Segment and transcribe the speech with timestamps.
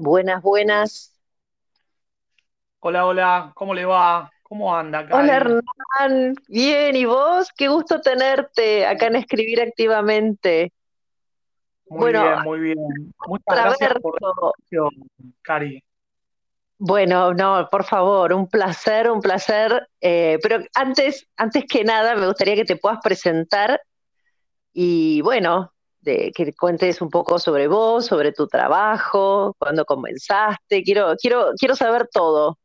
[0.00, 1.12] Buenas, buenas.
[2.78, 4.30] Hola, hola, ¿cómo le va?
[4.44, 5.36] ¿Cómo anda, Hola Cari?
[5.36, 7.48] Hernán, bien, ¿y vos?
[7.56, 10.72] Qué gusto tenerte acá en Escribir Activamente.
[11.88, 13.12] Muy Bueno, bien, muy bien.
[13.26, 14.32] Muchas gracias por la
[15.42, 15.82] Cari.
[16.78, 19.88] Bueno, no, por favor, un placer, un placer.
[20.00, 23.80] Eh, pero antes, antes que nada, me gustaría que te puedas presentar
[24.72, 25.72] y bueno,
[26.08, 30.82] de, que cuentes un poco sobre vos, sobre tu trabajo, cuándo comenzaste.
[30.82, 32.58] Quiero, quiero, quiero saber todo.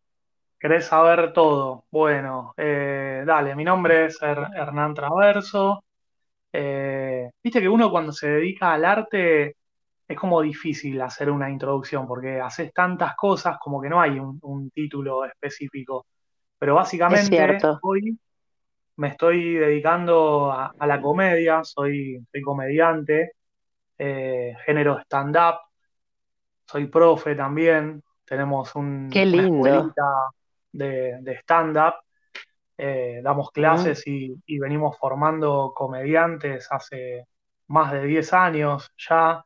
[0.59, 1.85] ¿Querés saber todo?
[1.91, 5.84] Bueno, eh, dale, mi nombre es Her- Hernán Traverso.
[6.53, 9.57] Eh, viste que uno cuando se dedica al arte
[10.07, 14.39] es como difícil hacer una introducción porque haces tantas cosas como que no hay un,
[14.43, 16.05] un título específico.
[16.59, 18.17] Pero básicamente hoy
[18.97, 23.34] me estoy dedicando a, a la comedia, soy, soy comediante,
[23.99, 25.55] eh, género stand-up.
[26.65, 28.76] soy profe también, tenemos
[29.09, 29.93] Qué un- una lindo.
[29.93, 30.03] escuelita
[30.71, 31.95] de, de stand-up,
[32.77, 37.27] eh, damos clases y, y venimos formando comediantes hace
[37.70, 39.46] más de 10 años ya,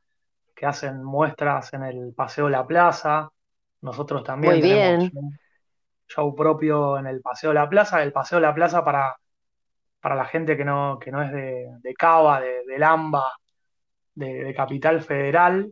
[0.55, 3.29] que hacen muestras en el Paseo La Plaza.
[3.81, 5.11] Nosotros también muy tenemos bien.
[5.11, 5.33] show,
[6.07, 8.03] show propio en el Paseo La Plaza.
[8.03, 9.15] El Paseo La Plaza para,
[10.01, 13.31] para la gente que no, que no es de, de Cava, de, del AMBA,
[14.15, 15.71] de, de Capital Federal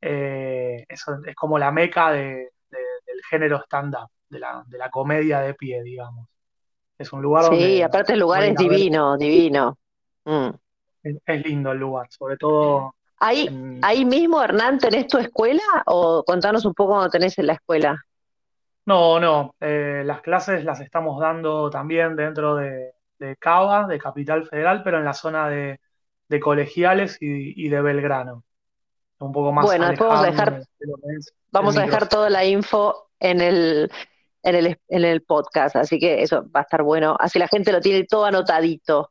[0.00, 4.90] eh, eso es como la meca de- de- del género stand-up, de la, de la
[4.90, 6.28] comedia de pie, digamos.
[6.98, 9.78] Es un lugar Sí, donde aparte el lugar es ver, divino, divino.
[10.24, 10.50] Mm.
[11.02, 13.82] es, es lindo el lugar, sobre todo Ahí, en...
[13.82, 15.62] ahí mismo, Hernán, ¿tenés tu escuela?
[15.86, 17.96] O contanos un poco cuando tenés en la escuela.
[18.86, 24.46] No, no, eh, las clases las estamos dando también dentro de, de Cava, de Capital
[24.46, 25.80] Federal, pero en la zona de,
[26.28, 28.44] de Colegiales y, y de Belgrano,
[29.18, 30.62] un poco más Bueno, después vamos a dejar,
[31.50, 33.90] vamos a dejar toda la info en el,
[34.42, 37.16] en el, en el podcast, así que eso va a estar bueno.
[37.18, 39.10] Así la gente lo tiene todo anotadito.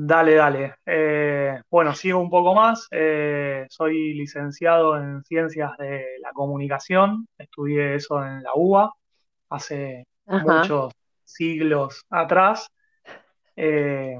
[0.00, 0.76] Dale, dale.
[0.86, 2.86] Eh, bueno, sigo un poco más.
[2.92, 7.26] Eh, soy licenciado en Ciencias de la Comunicación.
[7.36, 8.92] Estudié eso en la UBA
[9.50, 10.60] hace Ajá.
[10.60, 10.92] muchos
[11.24, 12.68] siglos atrás.
[13.58, 14.18] Eh,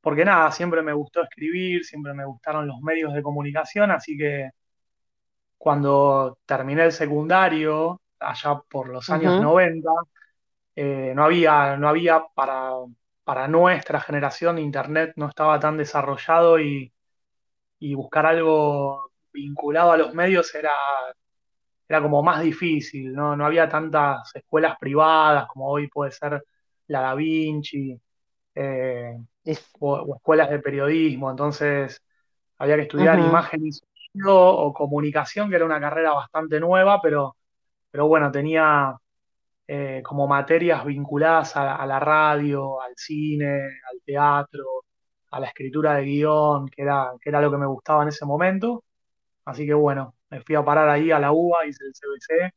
[0.00, 4.50] porque nada, siempre me gustó escribir, siempre me gustaron los medios de comunicación, así que
[5.58, 9.90] cuando terminé el secundario, allá por los años 90,
[10.76, 12.70] eh, no había, no había para,
[13.24, 16.92] para nuestra generación, Internet no estaba tan desarrollado y
[17.80, 20.72] y buscar algo vinculado a los medios era,
[21.88, 23.36] era como más difícil, ¿no?
[23.36, 26.42] No había tantas escuelas privadas como hoy puede ser
[26.88, 28.00] la Da Vinci
[28.54, 29.16] eh,
[29.80, 32.00] o, o escuelas de periodismo, entonces
[32.58, 37.00] había que estudiar ujú, imagen y sonido o comunicación, que era una carrera bastante nueva,
[37.02, 37.36] pero,
[37.90, 38.96] pero bueno, tenía
[39.66, 43.46] eh, como materias vinculadas a, a la radio, al cine,
[43.90, 44.64] al teatro,
[45.30, 48.24] a la escritura de guion, que era, que era lo que me gustaba en ese
[48.26, 48.84] momento.
[49.44, 52.52] Así que bueno, me fui a parar ahí a la UBA, hice el CBC,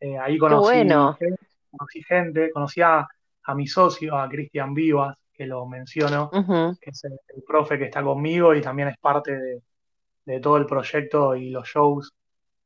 [0.00, 1.18] eh, ahí conocí, bueno.
[1.18, 3.06] gente, conocí gente, conocí a,
[3.46, 7.84] a mi socio, a Cristian Vivas, que lo menciono, que es el, el profe que
[7.84, 9.62] está conmigo y también es parte de,
[10.24, 12.12] de todo el proyecto y los shows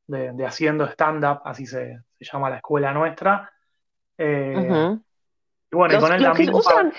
[0.07, 3.51] de, de Haciendo Stand-Up, así se, se llama la escuela nuestra.
[4.17, 4.97] Eh,
[5.71, 6.93] y bueno, y con él también, usan,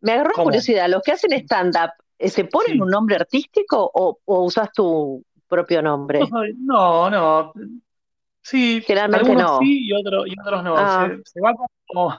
[0.00, 4.44] me agarró curiosidad, los que hacen stand-up, eh, ¿se ponen un nombre artístico o, o
[4.44, 6.20] usas tu propio No, nombre?
[6.58, 7.52] no, no.
[8.42, 9.58] Sí, Generalmente algunos no.
[9.60, 10.74] sí y, otros y otros no.
[10.76, 11.52] Ah, Se, se va
[11.86, 12.18] como,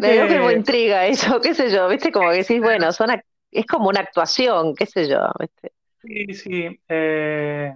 [0.00, 2.92] me dio que me generalmente intriga eso, qué sé yo, viste, como que decís, bueno,
[2.92, 3.10] son
[3.50, 5.72] es como una actuación, qué sé yo, ¿viste?
[6.02, 6.80] Sí, sí.
[6.88, 7.74] eh,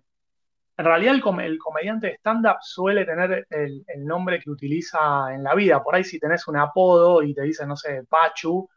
[0.78, 5.34] en realidad el, com- el comediante de stand-up suele tener el, el nombre que utiliza
[5.34, 5.83] en la vida.
[5.83, 8.69] Por ahí si tenés un apodo y te dicen, no sé, Pachu,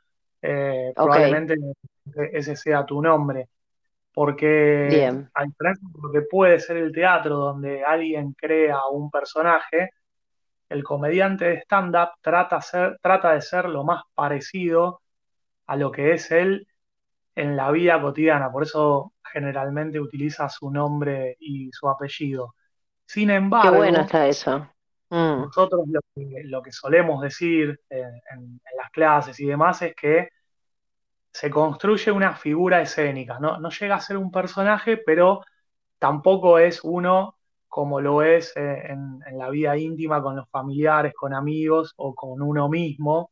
[0.41, 1.55] eh, probablemente
[2.33, 3.49] ese sea tu nombre.
[4.13, 5.31] Porque bien.
[5.35, 9.91] a diferencia de lo que puede ser el teatro, donde alguien crea un personaje,
[10.71, 15.01] el comediante de stand-up trata, ser- trata de ser lo más parecido
[15.67, 16.67] a lo que es él
[17.35, 22.55] en la vida cotidiana, por eso generalmente utiliza su nombre y su apellido.
[23.05, 23.29] Sin
[23.59, 24.67] Qué bueno embargo, está eso.
[25.09, 29.95] Mm, nosotros lo que, lo que solemos decir en, en las clases y demás es
[29.95, 30.29] que
[31.31, 33.57] se construye una figura escénica, ¿no?
[33.59, 35.41] No llega a ser un personaje, pero
[35.99, 37.37] tampoco es uno
[37.71, 42.13] como lo es eh, en, en la vida íntima con los familiares, con amigos o
[42.13, 43.31] con uno mismo,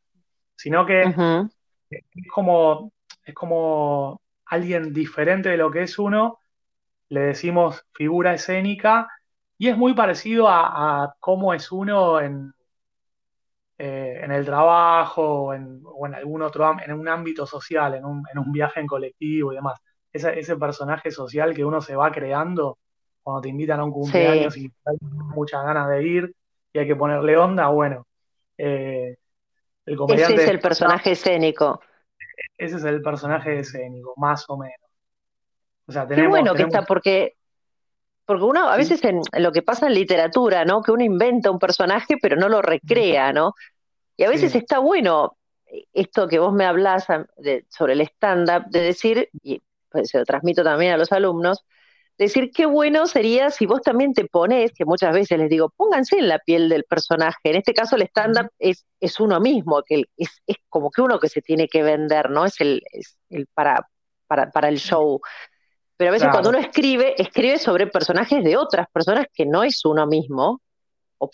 [0.55, 2.93] sino que es como,
[3.25, 6.39] es como alguien diferente de lo que es uno
[7.09, 9.09] le decimos figura escénica
[9.57, 12.53] y es muy parecido a, cómo es uno en,
[13.77, 15.81] eh, en el trabajo o en,
[16.13, 19.81] algún otro en un ámbito social, en un, viaje en colectivo y demás.
[20.13, 22.77] Ese, personaje social que uno se va creando
[23.23, 26.35] cuando te invitan a un cumpleaños y hay muchas ganas de ir
[26.73, 28.05] y hay que ponerle onda, bueno.
[28.57, 29.17] Eh,
[29.85, 31.81] el ese es el personaje escénico.
[32.57, 34.89] Ese es el personaje escénico, más o menos.
[35.87, 37.35] O sea, tenemos, Qué bueno que está, porque
[38.29, 40.83] porque uno, a veces en, lo que pasa en literatura, ¿no?
[40.83, 43.55] Que uno inventa un personaje, pero no lo recrea, ¿no?
[44.15, 45.35] Y a veces está bueno
[45.93, 47.07] esto que vos me hablás
[47.69, 51.65] sobre el stand-up, de decir, y pues se lo transmito también a los alumnos,
[52.25, 56.19] decir qué bueno sería si vos también te pones, que muchas veces les digo, pónganse
[56.19, 57.39] en la piel del personaje.
[57.45, 61.19] En este caso el stand-up es, es uno mismo, que es, es como que uno
[61.19, 62.45] que se tiene que vender, ¿no?
[62.45, 63.87] Es el, es el para,
[64.27, 65.21] para, para el show.
[65.97, 69.83] Pero a veces cuando uno escribe, escribe sobre personajes de otras personas que no es
[69.85, 70.61] uno mismo,
[71.17, 71.29] o,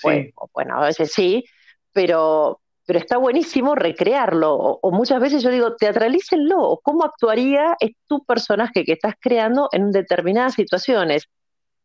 [0.53, 1.43] bueno, a veces sí,
[1.91, 7.91] pero, pero está buenísimo recrearlo, o, muchas veces yo digo, teatralícenlo, o cómo actuaría es
[8.07, 11.27] tu personaje que estás creando en determinadas situaciones.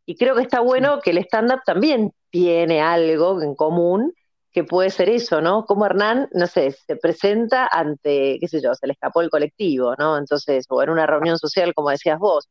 [0.05, 4.12] Y creo que está bueno que el stand-up también tiene algo en común,
[4.52, 5.64] que puede ser eso, ¿no?
[5.64, 9.94] Como Hernán, no sé, se presenta ante, qué sé yo, se le escapó el colectivo,
[9.97, 10.19] ¿no?
[10.19, 12.49] Entonces, o en una reunión social, como decías vos,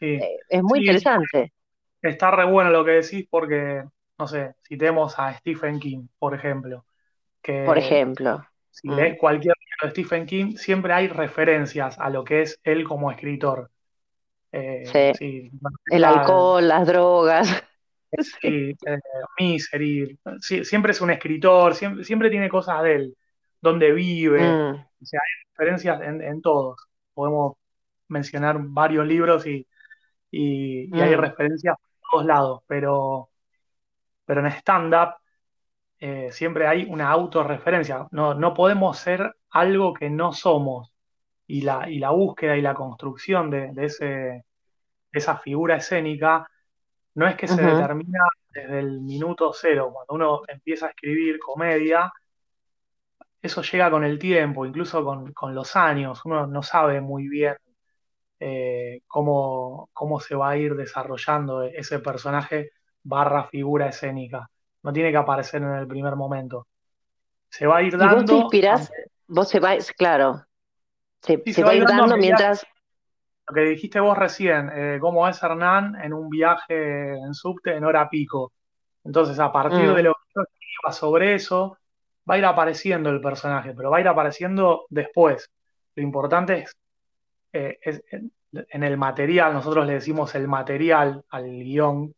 [0.00, 1.52] eh, es muy interesante.
[2.02, 3.84] Está re bueno lo que decís porque,
[4.18, 6.84] no sé, citemos a Stephen King, por ejemplo.
[7.44, 8.44] Que por ejemplo.
[8.70, 8.94] Si mm.
[8.96, 13.12] lees cualquier libro de Stephen King, siempre hay referencias a lo que es él como
[13.12, 13.70] escritor.
[14.50, 15.50] Eh, sí.
[15.86, 17.64] el alcohol, las drogas.
[18.40, 18.98] Sí, eh,
[19.40, 20.16] Misery.
[20.38, 23.16] siempre es un escritor, siempre, siempre, tiene cosas de él.
[23.60, 24.40] Donde vive.
[24.40, 24.74] Mm.
[24.74, 26.80] O sea, hay referencias en, en todos.
[27.12, 27.56] Podemos
[28.08, 29.66] mencionar varios libros y
[30.34, 31.20] y, hay mm.
[31.20, 33.30] referencias por todos lados, pero,
[34.24, 35.14] pero en stand-up
[36.06, 38.06] eh, siempre hay una autorreferencia.
[38.10, 40.92] No, no podemos ser algo que no somos.
[41.46, 44.44] Y la, y la búsqueda y la construcción de, ese,
[45.12, 46.46] esa figura escénica
[47.14, 48.20] no es que se determina
[48.50, 49.92] desde el minuto cero.
[49.94, 52.12] Cuando uno empieza a escribir comedia,
[53.40, 56.22] eso llega con el tiempo, incluso con, con los años.
[56.26, 57.56] Uno no sabe muy bien
[58.40, 62.72] eh, cómo, cómo se va a ir desarrollando ese personaje
[63.02, 64.50] barra figura escénica.
[64.84, 66.68] No tiene que aparecer en el primer momento.
[67.48, 68.16] Se va a ir dando.
[68.16, 68.92] vos te inspirás,
[69.26, 70.44] vos se va, claro.
[71.20, 72.66] Se, va, a ir dando, mientras.
[73.48, 77.84] Lo que dijiste vos recién, eh, cómo es Hernán en un viaje en subte en
[77.84, 78.52] hora pico.
[79.04, 79.94] Entonces, a partir mm.
[79.94, 81.78] de lo que yo escriba sobre eso,
[82.28, 85.50] va a ir apareciendo el personaje, pero va a ir apareciendo después.
[85.94, 86.76] Lo importante es
[87.52, 87.78] eh,
[88.52, 92.14] en el material, nosotros le decimos el material al guion,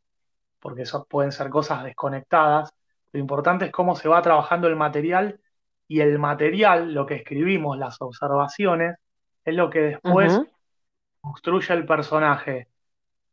[0.66, 2.74] porque eso pueden ser cosas desconectadas.
[3.12, 5.38] Lo importante es cómo se va trabajando el material
[5.86, 8.96] y el material, lo que escribimos, las observaciones,
[9.44, 10.40] es lo que después
[11.20, 12.66] construye el personaje.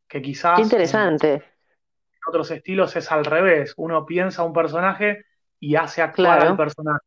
[0.08, 0.60] Que quizás.
[0.60, 1.34] interesante.
[1.34, 1.42] En,
[2.28, 3.74] otros estilos es al revés.
[3.78, 5.26] Uno piensa un personaje
[5.60, 7.04] y hace actuar al personaje.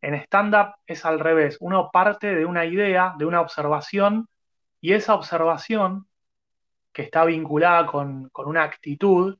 [0.00, 1.58] En stand-up es al revés.
[1.60, 4.30] Uno parte de una idea, de una observación,
[4.80, 6.08] y esa observación,
[6.90, 9.36] que está vinculada con, una actitud,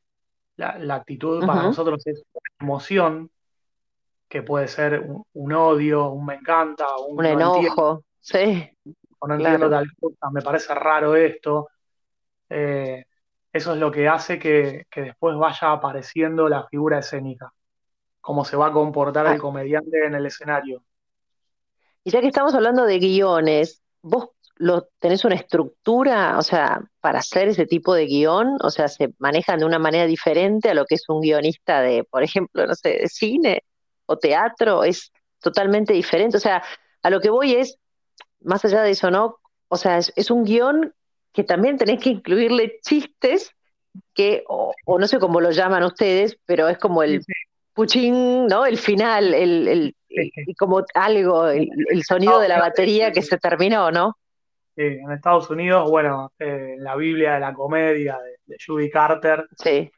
[0.59, 3.31] la, actitud para nosotros es una emoción,
[4.29, 8.71] que puede ser un, odio, un me encanta, un, enojo, sí.
[9.21, 11.69] O no entiendo tal cosa, me parece raro esto.
[12.51, 13.05] Eh,
[13.53, 17.53] eso es lo que hace que, que, después vaya apareciendo la figura escénica
[18.21, 20.83] cómo se va a comportar el comediante en el escenario.
[22.05, 27.21] Y ya que estamos hablando de guiones, ¿vos lo, tenés una estructura, o sea, para
[27.21, 28.57] hacer ese tipo de guion?
[28.63, 32.05] O sea, ¿se manejan de una manera diferente a lo que es un guionista de,
[32.05, 33.65] por ejemplo, no sé, de cine
[34.07, 34.85] o teatro?
[34.85, 36.37] ¿Es totalmente diferente?
[36.37, 36.63] O sea,
[37.03, 37.79] a lo que voy es,
[38.41, 39.39] más allá de eso, ¿no?
[39.69, 40.95] O sea, es, un guion
[41.33, 43.53] que también tenés que incluirle chistes
[44.15, 47.23] que, o, no sé cómo lo llaman ustedes, pero es como el,
[47.79, 48.67] puchín, ¿no?
[48.67, 49.95] El final, el, el,
[50.59, 54.17] como algo, el, sonido de la batería que se terminó, ¿no?
[54.79, 58.17] Sí, en Estados Unidos, bueno, eh, la Biblia de la comedia
[58.47, 59.91] de, Judy Carter, sí.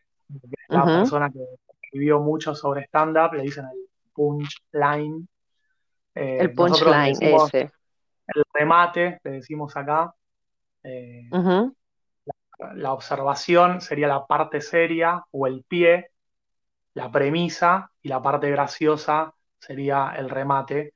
[0.68, 1.38] la persona que
[1.82, 5.28] escribió mucho sobre stand-up, le dicen el punchline.
[6.14, 7.70] Eh, el punchline, ese.
[8.26, 10.14] El remate, le decimos acá.
[10.82, 11.28] Eh,
[12.74, 16.10] la, observación sería la parte seria o el pie
[16.94, 20.94] la premisa y la parte graciosa sería el remate,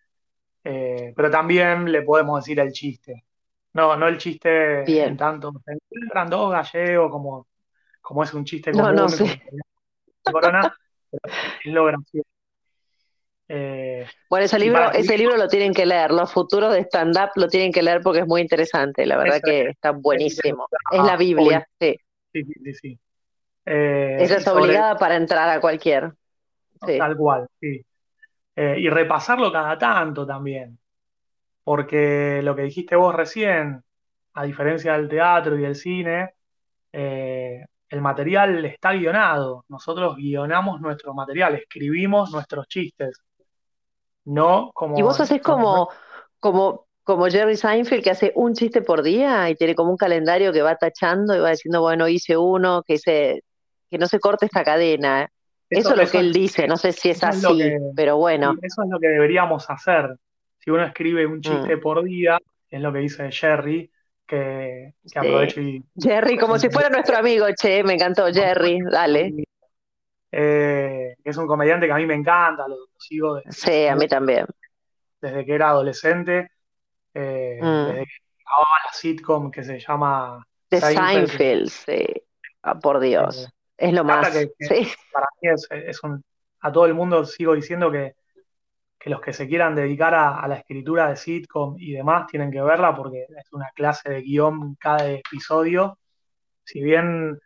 [0.64, 3.26] eh, pero también le podemos decir el chiste.
[3.75, 5.11] No, no el chiste Bien.
[5.11, 5.52] en tanto.
[6.50, 7.47] Gallegos como,
[8.00, 8.97] como es un chiste No, común.
[8.97, 9.43] no sé.
[10.23, 10.75] como Corona,
[11.11, 12.28] pero es lo gracioso.
[13.47, 16.11] Eh, Bueno, ese libro, ese libro lo tienen que leer.
[16.12, 19.04] Los futuros de stand-up lo tienen que leer porque es muy interesante.
[19.07, 20.66] La verdad que es, está es buenísimo.
[20.90, 21.97] Es la Biblia, sí.
[22.33, 22.99] Sí, sí, sí, sí.
[23.66, 26.12] Eh, Esa es sobre obligada para entrar a cualquier.
[26.87, 26.99] Sí.
[26.99, 27.85] tal cual, sí.
[28.57, 30.78] Eh, y repasarlo cada tanto también,
[31.64, 33.83] porque lo que dijiste vos recién,
[34.35, 36.35] a diferencia del teatro y del cine,
[36.92, 39.64] eh, el material está guionado.
[39.68, 43.18] Nosotros guionamos nuestro material, escribimos nuestros chistes,
[44.25, 45.88] no Y vos como, haces como como,
[46.40, 50.52] como, como Jerry Seinfeld que hace un chiste por día y tiene como un calendario
[50.52, 53.42] que va tachando y va diciendo, bueno, hice uno, que se,
[53.90, 55.28] que no se corte esta cadena.
[55.71, 58.18] Eso eso, es lo eso que él dice, no sé si es así, que, pero
[58.18, 58.54] bueno.
[58.61, 60.16] eso es lo que deberíamos hacer.
[60.64, 62.38] Si uno escribe un chiste Mm, por día,
[62.71, 63.90] es lo que dice Jerry,
[64.26, 65.18] que, que sí.
[65.18, 69.35] aprovecho y Jerry, como si fuera nuestro amigo, che, me encantó, Jerry, dale.
[70.33, 74.09] eh, es un comediante que a mí me encanta, lo, sigo desde, Sí, a mí
[74.09, 74.47] también.
[75.21, 76.50] desde que era adolescente,
[77.14, 77.85] eh, Mm.
[77.85, 78.12] desde que
[78.44, 82.04] grababa la sitcom que se llama De Seinfeld, sí.
[82.62, 84.28] Ah, por eh, Dios, es lo más.
[84.33, 86.23] que, que Sí, para mí es, es un,
[86.61, 88.14] a todo el mundo sigo diciendo que,
[89.04, 92.50] que los que se quieran dedicar a, a la escritura de sitcom y demás tienen
[92.50, 95.99] que verla porque es una clase de guion cada episodio.
[96.64, 97.38] Si bien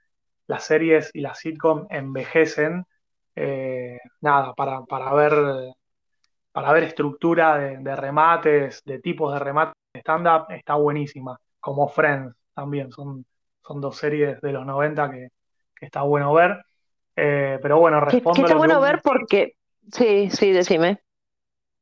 [0.46, 2.84] las series y las sitcom envejecen,
[3.34, 5.34] eh, nada, para, para ver
[6.52, 11.40] para ver estructura de, de remates, de tipos de remates de stand-up, está buenísima.
[11.58, 13.26] Como Friends también, son,
[13.66, 15.28] son dos series de los 90 que,
[15.74, 16.64] que está bueno ver.
[17.16, 19.54] Eh, pero bueno, que, que respondo está lo que bueno vos ver porque,
[19.90, 21.00] sí, sí, decime.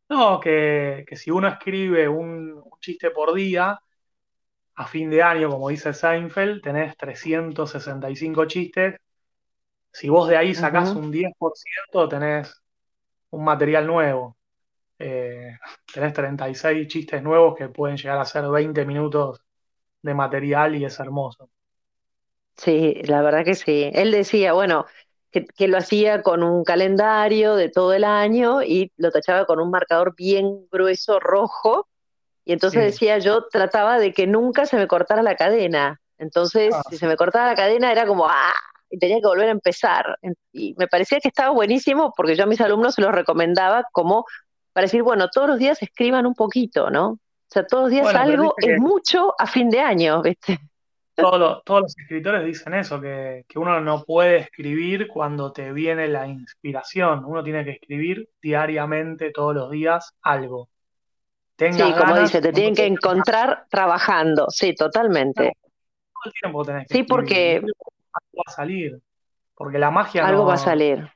[0.08, 3.80] No, que, que si uno escribe un, un chiste por día,
[4.76, 8.96] a fin de año, como dice Seinfeld, tenés 365 chistes.
[9.92, 12.62] Si vos de ahí sacás un 10%, tenés
[13.30, 14.38] un material nuevo.
[14.98, 15.58] Eh,
[15.92, 19.42] tenés 36 chistes nuevos que pueden llegar a ser 20 minutos
[20.02, 21.50] de material y es hermoso.
[22.56, 23.90] Sí, la verdad que sí.
[23.92, 24.86] Él decía, bueno,
[25.36, 29.60] que, que lo hacía con un calendario de todo el año y lo tachaba con
[29.60, 31.88] un marcador bien grueso rojo.
[32.44, 32.86] Y entonces Sí.
[32.86, 36.00] decía, yo trataba de que nunca se me cortara la cadena.
[36.16, 38.54] Entonces, Ah, si se me cortaba la cadena era como, ¡ah!
[38.88, 40.16] Y tenía que volver a empezar.
[40.52, 44.24] Y me parecía que estaba buenísimo porque yo a mis alumnos se los recomendaba como
[44.72, 47.08] para decir, bueno, todos los días escriban un poquito, ¿no?
[47.10, 47.18] O
[47.50, 50.60] sea, todos los días bueno, algo es que mucho a fin de año, ¿viste?
[51.16, 55.72] Todos los, todos los escritores dicen eso, que, que uno no puede escribir cuando te
[55.72, 57.24] viene la inspiración.
[57.24, 60.68] Uno tiene que escribir diariamente, todos los días, algo.
[61.56, 65.52] Tengas Sí, como ganas, dice, te no tienen que ganas, encontrar trabajando, sí, totalmente.
[66.12, 67.38] todo el tiempo tenés que Sí, escribir.
[67.38, 69.00] Porque algo va a salir,
[69.54, 71.10] porque la magia algo va a no, salir.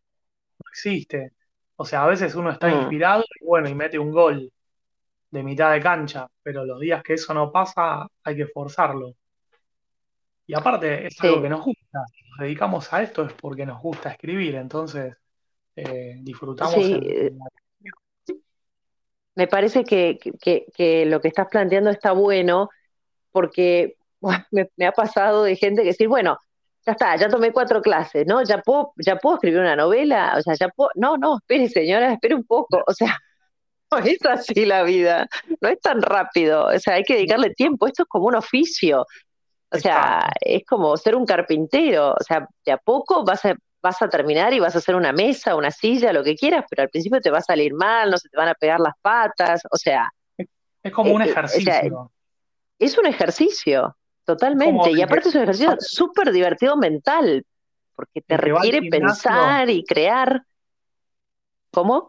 [0.59, 1.33] no existe.
[1.76, 4.52] O sea, a veces uno está Mm, inspirado y bueno, y mete un gol.
[5.30, 9.14] de mitad de cancha, pero los días que eso no pasa hay que forzarlo.
[10.50, 11.99] Y aparte es algo sí, que nos gusta,
[12.30, 15.16] nos dedicamos a esto es porque nos gusta escribir, entonces
[15.76, 18.37] eh, disfrutamos sí, en, eh,
[19.37, 22.69] me parece que, que, que lo que estás planteando está bueno
[23.30, 26.37] porque bueno, me, me ha pasado de gente que decir, bueno,
[26.85, 28.42] ya está, ya tomé cuatro clases, ¿no?
[28.42, 32.12] Ya puedo, ya puedo escribir una novela, o sea, ya puedo, no, no, espere señora,
[32.12, 33.16] espere un poco, o sea,
[33.92, 35.28] no es así la vida,
[35.61, 39.07] no es tan rápido, o sea, hay que dedicarle tiempo, esto es como un oficio,
[39.73, 44.03] o sea, es como ser un carpintero, o sea, de a poco vas a, vas
[44.03, 46.89] a terminar y vas a hacer una mesa, una silla, lo que quieras, pero al
[46.89, 49.77] principio te va a salir mal, no se te van a pegar las patas, o
[49.77, 50.49] sea, Es,
[50.83, 52.11] es como un eh, o sea, ejercicio,
[52.79, 57.45] es un ejercicio, como totalmente, y que, aparte es un ejercicio súper divertido mental,
[57.95, 60.43] porque te requiere pensar y crear,
[61.71, 62.09] ¿cómo?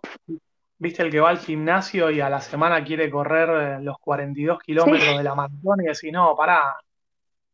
[0.81, 4.57] viste el que va al gimnasio y a la semana quiere correr eh, los 42
[4.57, 6.75] Sí, kilómetros de la maratón y decís, no, pará,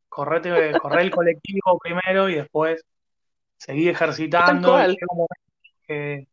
[0.10, 2.84] correte, corre el colectivo primero y después
[3.58, 4.98] seguí ejercitando y
[5.88, 6.28] que,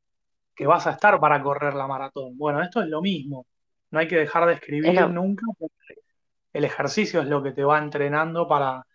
[0.55, 2.37] que vas a estar para correr la maratón.
[2.39, 3.47] Bueno, esto es lo mismo.
[3.91, 5.95] No hay que dejar de Es escribir nunca, porque
[6.53, 8.87] el ejercicio es lo que te va entrenando para,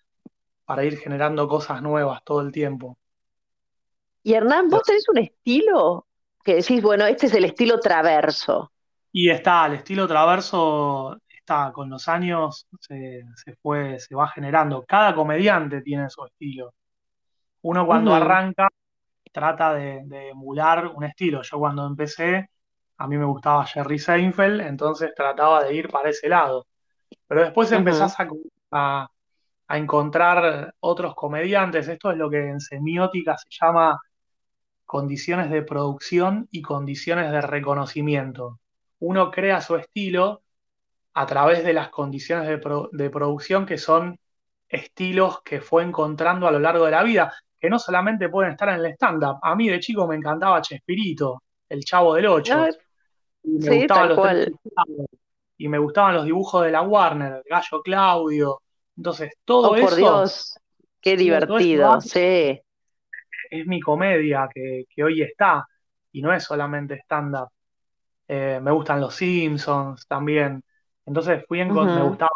[0.65, 2.97] para ir generando cosas nuevas todo el tiempo.
[4.23, 6.07] Y Hernán, vos tenés un estilo
[6.43, 8.71] que decís, bueno, este es el estilo traverso.
[9.11, 11.17] y está, el estilo traverso
[11.73, 14.85] con los años, se, se fue, se va generando.
[14.87, 16.73] Cada comediante tiene su estilo.
[17.61, 18.69] Uno cuando arranca
[19.31, 21.41] trata de, de emular un estilo.
[21.43, 22.49] Yo cuando empecé,
[22.97, 26.67] a mí me gustaba Jerry Seinfeld, entonces trataba de ir para ese lado.
[27.27, 28.27] Pero después empezás a,
[28.71, 29.09] a-
[29.69, 31.87] a encontrar otros comediantes.
[31.89, 33.99] Esto es lo que en semiótica se llama
[34.85, 38.59] condiciones de producción y condiciones de reconocimiento.
[38.99, 40.41] Uno crea su estilo
[41.21, 44.17] a través de las condiciones de, pro- de producción que son
[44.67, 48.69] estilos que fue encontrando a lo largo de la vida, que no solamente pueden estar
[48.69, 49.37] en el stand-up.
[49.41, 52.65] A mí de chico me encantaba Chespirito, el Chavo del Ocho,
[53.43, 54.19] y me sí, gustaban los
[55.57, 58.61] y me gustaban los dibujos de la Warner, el Gallo Claudio.
[58.95, 60.55] Entonces, Oh, todo por eso, Dios,
[61.01, 61.99] qué divertido.
[62.01, 62.61] Sí.
[63.49, 65.65] es mi comedia que, que hoy está,
[66.11, 67.49] y no es solamente stand-up.
[68.27, 70.63] Eh, me gustan los Simpsons también.
[71.09, 72.03] Entonces fui en, me Ujú.
[72.03, 72.31] gustaba,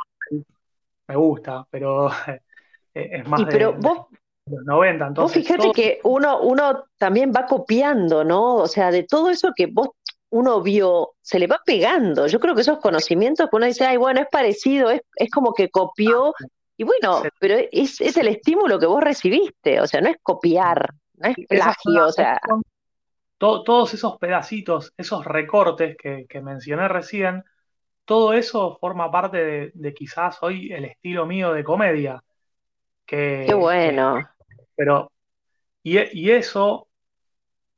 [1.07, 2.09] me gusta, pero
[2.93, 4.07] es más Y de, pero de vos
[4.47, 8.55] los 90, Vos todo que uno, uno también va copiando, ¿no?
[8.55, 9.89] O sea, de todo eso que vos
[10.29, 12.25] uno vio, se le va pegando.
[12.27, 15.53] Yo creo que esos conocimientos que uno dice, ay, bueno, es parecido, es, es como
[15.53, 16.33] que copió,
[16.77, 20.89] y bueno, pero es, es el estímulo que vos recibiste, o sea, no es copiar,
[21.15, 22.39] no es plagio, o sea,
[23.37, 27.43] to- todos esos pedacitos, esos recortes que, que mencioné recién,
[28.05, 32.24] todo eso forma parte de, de quizás hoy el estilo mío de comedia,
[33.45, 34.24] qué que, que- bueno,
[34.75, 35.12] pero,
[35.83, 36.89] y, y eso,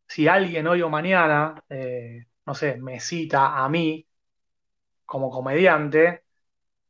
[0.07, 4.07] si alguien hoy o mañana, eh, no sé, me cita a mí
[5.05, 6.23] como comediante,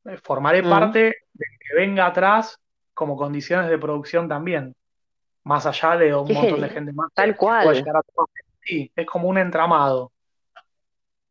[0.05, 0.99] eh, formaré Mm, parte
[1.33, 2.59] de que venga atrás
[2.93, 4.75] como condiciones de producción también,
[5.45, 7.89] más allá de un qué montón de gente más tal cual.
[8.61, 10.13] Sí, es como un entramado.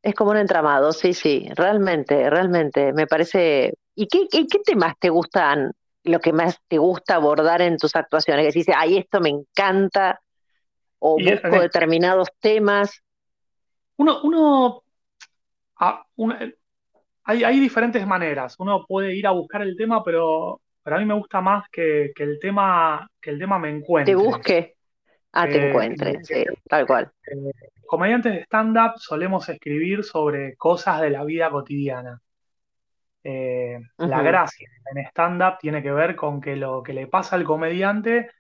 [0.05, 3.75] Es como un entramado, sí, sí, realmente, realmente, me parece.
[3.95, 5.73] ¿Y qué, qué, qué temas te gustan,
[6.05, 8.47] lo que más te gusta abordar en tus actuaciones?
[8.53, 10.21] Que dices, ay, esto me encanta,
[11.01, 13.03] o Y busco determinados temas.
[13.97, 14.83] uno, uno,
[15.81, 16.41] a- una-
[17.25, 18.57] hay, hay diferentes maneras.
[18.61, 22.13] Uno puede ir a buscar el tema, pero, pero a mí me gusta más que,
[22.17, 23.71] que el tema, que el tema me
[24.03, 24.15] Te encuentre.
[24.15, 24.74] busque,
[25.35, 27.13] ah, te Que, que encuentre, me- que sí, tal cual.
[27.27, 27.53] eh,
[27.87, 32.21] comediantes de stand-up solemos escribir sobre cosas de la vida cotidiana.
[33.23, 37.45] Eh, la gracia en stand-up tiene que ver con que lo que le pasa al
[37.45, 38.31] comediante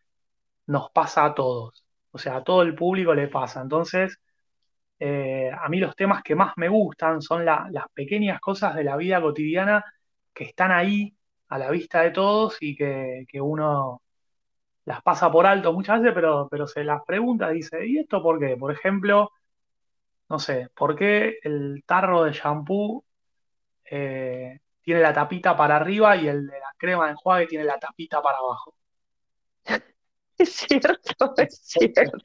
[0.68, 1.84] nos pasa a todos.
[2.12, 3.62] O sea, a todo el público le pasa.
[3.62, 4.18] Entonces,
[5.00, 8.84] eh, a mí los temas que más me gustan son la- las pequeñas cosas de
[8.84, 9.84] la vida cotidiana
[10.34, 11.16] que están ahí
[11.50, 14.02] a la vista de todos y que, que uno
[14.84, 18.38] las pasa por alto muchas veces, pero, pero se las pregunta dice, ¿y esto por
[18.38, 18.56] qué?
[18.56, 19.30] Por ejemplo,
[20.28, 23.04] no sé, ¿por qué el tarro de shampoo
[23.84, 27.78] eh, tiene la tapita para arriba y el de la crema de enjuague tiene la
[27.78, 28.74] tapita para abajo?
[30.36, 32.18] Es cierto, es cierto.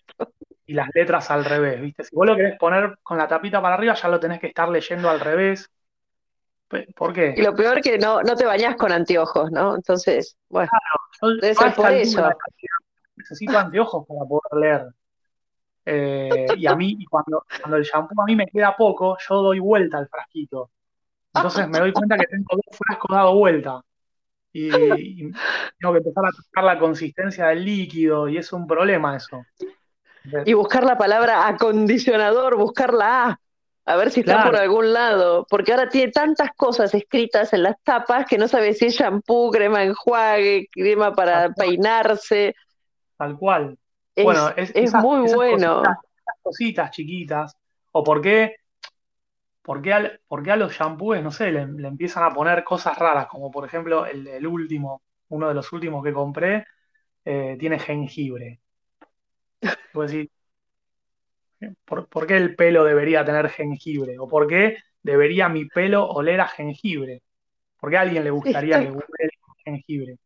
[0.66, 2.04] y las letras al revés, ¿viste?
[2.04, 4.68] Si vos lo querés poner con la tapita para arriba, ya lo tenés que estar
[4.70, 5.70] leyendo al revés.
[6.96, 7.44] ¿Por Y qué?
[7.44, 9.76] lo peor que no, no te bañás con anteojos, ¿no?
[9.76, 10.70] Entonces, bueno,
[11.22, 12.30] Yo, debe yo ser por eso.
[13.16, 14.88] necesito anteojos para poder leer.
[15.86, 19.36] Eh, y a mí, y cuando, cuando el shampoo a mí me queda poco, yo
[19.42, 20.70] doy vuelta al frasquito.
[21.34, 23.82] Entonces me doy cuenta que tengo dos frascos dado vuelta.
[24.52, 25.32] Y, y
[25.80, 29.44] tengo que empezar a tocar la consistencia del líquido, y es un problema eso.
[30.46, 33.40] Y buscar la palabra acondicionador, buscar la A,
[33.90, 37.76] a ver si está por algún lado, porque ahora tiene tantas cosas escritas en las
[37.84, 42.56] tapas que no sabes si es shampoo, crema enjuague, crema para peinarse.
[43.18, 43.78] tal cual.
[44.20, 45.96] Bueno, Es, es, es esas, muy esas cositas, bueno.
[46.22, 47.56] esas cositas chiquitas,
[47.92, 48.56] o por qué
[49.62, 52.64] ¿Por qué, al- por qué a los shampoos, no sé, le, le empiezan a poner
[52.64, 53.28] cosas raras?
[53.28, 56.66] Como por ejemplo el, el último, uno de los últimos que compré,
[57.26, 58.62] eh, tiene jengibre.
[59.94, 60.30] Vos decís,
[61.86, 64.18] ¿por, por qué el pelo debería tener jengibre?
[64.20, 67.22] ¿O por qué debería mi pelo oler a jengibre?
[67.80, 69.32] ¿Por qué a alguien le Sí, gustaría que huele
[69.66, 70.18] jengibre?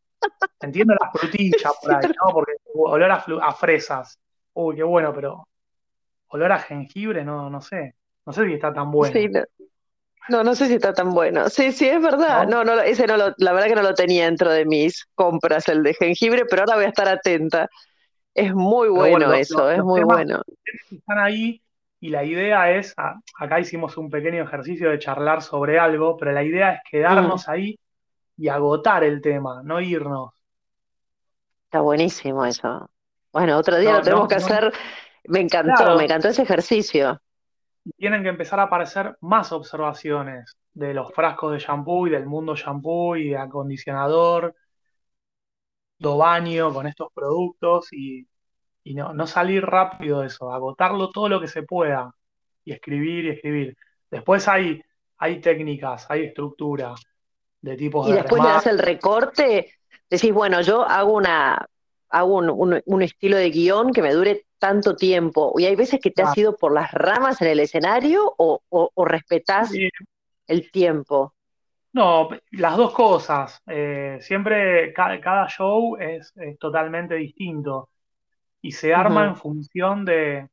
[0.61, 2.07] Entiendo la frutilla es por ahí.
[2.25, 2.33] ¿no?
[2.33, 4.19] Porque olor a, a fresas.
[4.53, 5.47] Uy, qué bueno, pero
[6.29, 7.95] olor a jengibre, no, no sé.
[8.25, 9.43] No sé si está tan Sí, bueno, no,
[10.29, 11.49] no, no sé si está tan bueno.
[11.49, 12.47] Sí, sí, es verdad.
[12.47, 12.47] ¿no?
[12.47, 15.67] No, no, ese no lo, la verdad que no lo tenía dentro de mis compras,
[15.69, 17.69] el de jengibre, pero ahora voy a estar atenta.
[18.35, 20.41] Es muy bueno, eso, es los muy bueno.
[20.91, 21.61] están ahí
[21.99, 22.93] y la idea es,
[23.39, 27.47] acá hicimos un pequeño ejercicio de charlar sobre algo, pero la idea es Mm, quedarnos
[27.49, 27.79] ahí
[28.37, 30.31] y agotar el tema, no irnos.
[31.65, 32.89] está buenísimo eso.
[33.31, 34.45] Bueno, otro día lo tenemos no, que no.
[34.45, 34.73] hacer.
[35.25, 37.21] Me encantó, me encantó ese ejercicio.
[37.97, 42.55] tienen que empezar a aparecer más observaciones de los frascos de shampoo y del mundo
[42.55, 44.55] shampoo y de acondicionador,
[46.03, 48.27] do baño con estos productos y,
[48.83, 52.13] y no, no salir rápido de eso, agotarlo todo lo que se pueda
[52.65, 53.77] y escribir y escribir.
[54.11, 54.81] Después hay,
[55.17, 56.95] hay técnicas, hay estructura.
[57.61, 59.73] de tipos y de después le das el recorte,
[60.09, 61.67] decís, bueno, yo hago una,
[62.09, 65.53] hago un, un- un estilo de guion que me dure tanto tiempo.
[65.57, 68.91] Y hay veces que te has ido por las ramas en el escenario o, o,
[68.93, 69.89] o respetás Y,
[70.47, 71.35] el tiempo.
[71.93, 73.61] No, las dos cosas.
[73.67, 77.89] Eh, siempre ca- cada, show es, es totalmente distinto
[78.61, 80.49] y se arma en función de,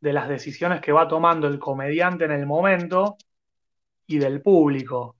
[0.00, 3.16] de las decisiones que va tomando el comediante en el momento
[4.06, 5.16] y del público.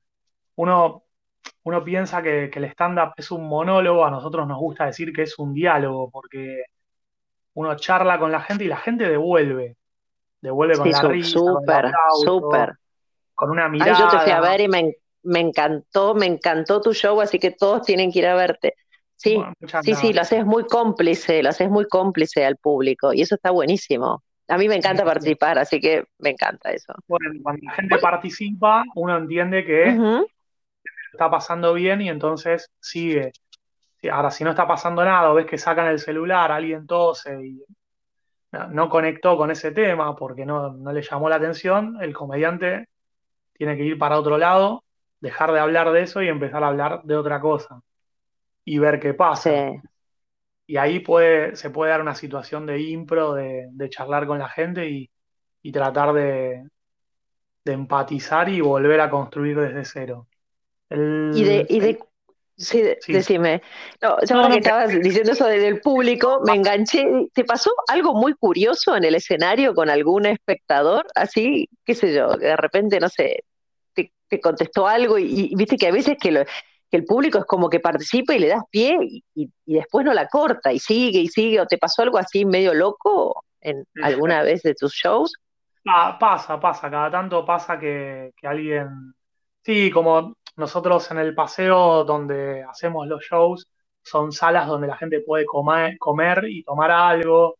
[0.56, 1.04] Uno,
[1.64, 5.22] uno piensa que, que el stand-up es un monólogo, a nosotros nos gusta decir que
[5.24, 6.64] es un diálogo, porque
[7.54, 9.76] uno charla con la gente y la gente devuelve,
[10.42, 12.74] devuelve con Sí, la con el súper, aplauso, súper.
[13.34, 14.48] con una Ay, yo te fui a mirada.
[14.48, 18.26] ver y me, me encantó, me encantó tu show, así que todos tienen que ir
[18.26, 18.74] a verte.
[19.16, 23.22] Sí, Bueno, sí, sí, lo haces muy cómplice, lo haces muy cómplice al público y
[23.22, 24.22] eso está buenísimo.
[24.48, 25.14] A mí me encanta Sí, sí.
[25.14, 26.92] participar, así que me encanta eso.
[27.08, 29.98] Bueno, cuando la gente participa, uno entiende que
[31.12, 33.32] está pasando bien y entonces sigue.
[34.10, 37.62] Ahora, si no está pasando nada, o ves que sacan el celular, alguien tose y
[38.52, 42.88] no, no conectó con ese tema porque no, no le llamó la atención, el comediante
[43.54, 44.83] tiene que ir para otro lado,
[45.24, 47.80] dejar de hablar de eso y empezar a hablar de otra cosa
[48.64, 49.50] y ver qué pasa.
[49.50, 49.80] Sí.
[50.66, 54.48] Y ahí puede, se puede dar una situación de impro, de, de charlar con la
[54.48, 55.10] gente y,
[55.62, 56.62] y tratar de,
[57.64, 60.28] de empatizar y volver a construir desde cero.
[60.90, 61.98] El- Y de, y de,
[62.56, 63.12] sí, de- Sí.
[63.14, 63.62] decime.
[64.02, 67.04] No, ya No, que que- estabas diciendo eso de- del público, me enganché.
[67.32, 71.06] ¿Te pasó algo muy curioso en el escenario con algún espectador?
[71.14, 73.44] Así, qué sé yo, que de repente, no sé,
[74.38, 76.44] te, te contestó algo y, y viste que a veces que, lo-
[76.90, 80.04] que el público es como que participa y le das pie y, y- y después
[80.06, 81.60] no la corta y sigue y sigue.
[81.60, 85.32] ¿O te pasó algo así medio loco en alguna vez de tus shows?
[85.86, 89.14] Ah, pasa, pasa, cada tanto pasa que, que alguien...
[89.62, 93.66] Sí, como nosotros en el paseo donde hacemos los shows,
[94.02, 97.56] son salas donde la gente puede comer, comer y tomar algo.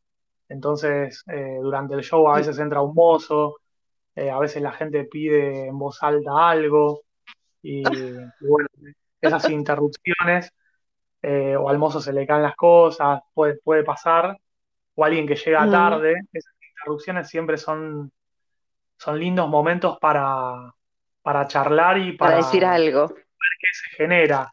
[0.48, 3.56] Entonces, eh, durante el show a veces entra un mozo,
[4.16, 7.02] eh, a veces la gente pide en voz alta algo.
[7.62, 7.82] Y,
[8.40, 8.68] y bueno,
[9.20, 10.50] esas interrupciones,
[11.22, 14.36] eh, o al mozo se le caen las cosas, puede, puede pasar,
[14.96, 15.70] o alguien que llega Mm.
[15.72, 18.12] tarde, esas interrupciones siempre son,
[18.98, 20.72] son lindos momentos para,
[21.22, 23.08] para charlar y Para para decir algo.
[23.08, 23.14] que
[23.72, 24.50] se genera.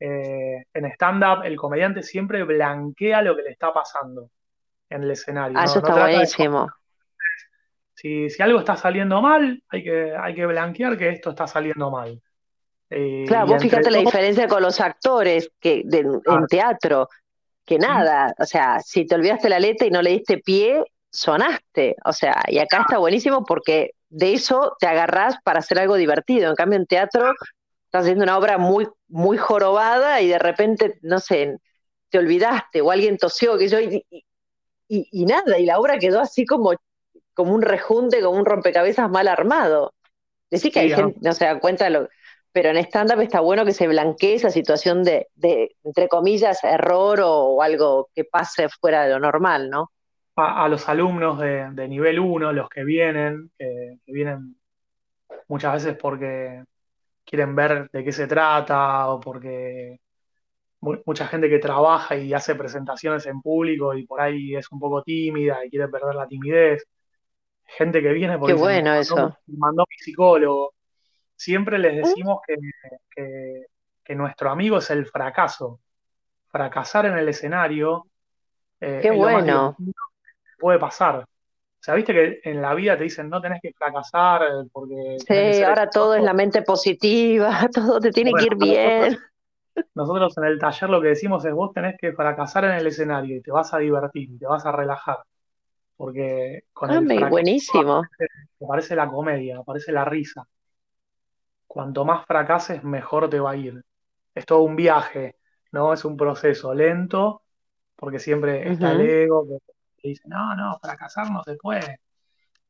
[0.00, 4.30] Eh, en stand-up, el comediante siempre blanquea lo que le está pasando
[4.90, 5.58] en el escenario.
[5.58, 6.68] Ah, No, eso está buenísimo.
[7.98, 11.90] Si, si algo está saliendo mal, hay que, hay que blanquear que esto está saliendo
[11.90, 12.20] mal.
[12.90, 17.08] Eh, Claro, vos fíjate la diferencia con los actores que de- en claro, teatro,
[17.66, 21.96] que nada, o sea, si te olvidaste la letra y no le diste pie, sonaste.
[22.04, 26.50] O sea, y acá está buenísimo porque de eso te agarrás para hacer algo divertido.
[26.50, 27.32] En cambio, en teatro
[27.86, 31.58] estás haciendo una obra muy, muy jorobada y de repente, no sé,
[32.10, 34.24] te olvidaste o alguien tosió, que yo, y, y-
[34.88, 36.72] y- y nada, y la obra quedó así como,
[37.38, 39.94] como un rejunte, como un rompecabezas mal armado.
[40.50, 42.08] Decir que hay ah, gente, no se da cuenta de lo,
[42.52, 47.20] pero en stand-up está bueno que se blanquee esa situación de, de, entre comillas, error
[47.22, 49.90] o, o algo que pase fuera de lo normal, ¿no?
[50.36, 54.56] a, a los alumnos de, de nivel 1, los que vienen, que, que vienen
[55.48, 56.64] muchas veces porque
[57.24, 59.98] quieren ver de qué se trata o porque
[60.80, 64.80] mu- mucha gente que trabaja y hace presentaciones en público y por ahí es un
[64.80, 66.84] poco tímida y quiere perder la timidez.
[67.76, 69.38] Gente que viene Qué porque me mandó, eso.
[69.46, 70.74] me mandó mi psicólogo.
[71.36, 71.98] Siempre les ¿Mm?
[71.98, 72.56] decimos que,
[73.10, 73.66] que-
[74.04, 75.80] que nuestro amigo es el fracaso.
[76.48, 78.06] Fracasar en el escenario
[78.80, 79.76] eh, Qué es lo más bueno.
[79.76, 79.92] que
[80.60, 81.16] puede pasar.
[81.20, 81.26] O
[81.82, 85.62] sea, viste que en la vida te dicen no tenés que fracasar eh, porque Sí,
[85.62, 89.18] ahora todo es la mente positiva, todo te tiene que ir a nosotros, bien.
[89.94, 93.36] nosotros en el taller lo que decimos es vos tenés que fracasar en el escenario
[93.36, 95.18] y te vas a divertir y te vas a relajar.
[95.98, 98.02] Porque con el buenísimo.
[98.02, 98.26] aparece,
[98.64, 100.48] aparece la comedia, aparece la risa.
[101.66, 103.84] Cuanto más fracases, mejor te va a ir.
[104.34, 105.36] Es todo un viaje,
[105.72, 105.92] ¿no?
[105.92, 107.42] Es un proceso lento,
[107.96, 109.58] porque siempre está el ego que
[109.98, 112.00] que dice, no, no, fracasar no se puede.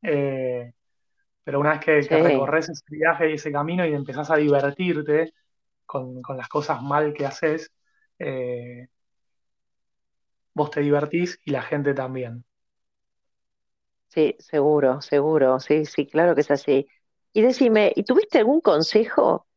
[0.03, 0.73] Eh,
[1.43, 5.33] pero una vez que, que recorres ese viaje y ese camino y empezás a divertirte
[5.85, 7.71] con, con las cosas mal que haces,
[8.19, 8.87] eh,
[10.53, 12.45] vos te divertís y la gente también.
[14.09, 15.59] Sí, seguro, seguro.
[15.59, 16.87] Sí, sí, claro que es así.
[17.33, 19.47] Y decime, ¿y tuviste algún consejo?